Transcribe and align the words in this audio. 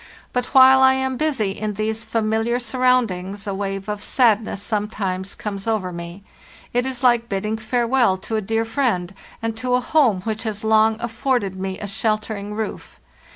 But 0.33 0.47
while 0.47 0.81
I 0.81 0.93
am 0.95 1.15
busy 1.15 1.51
in 1.51 1.75
these 1.75 2.03
familiar 2.03 2.57
surround 2.57 3.11
ings 3.11 3.45
a 3.45 3.53
wave 3.53 3.87
of 3.87 4.03
sadness 4.03 4.59
sometimes 4.59 5.35
comes 5.35 5.67
over 5.67 5.91
me; 5.93 6.23
it 6.73 6.87
is 6.87 7.03
like 7.03 7.29
bidding 7.29 7.55
farewell 7.57 8.17
to 8.25 8.35
a 8.35 8.41
dear 8.41 8.65
friend 8.65 9.13
and 9.43 9.55
to 9.57 9.75
a 9.75 9.79
home 9.79 10.21
which 10.21 10.41
has 10.41 10.63
long 10.63 10.97
afforded 11.01 11.55
me 11.55 11.77
a 11.79 11.85
sheltering 11.85 12.55
roof. 12.55 12.99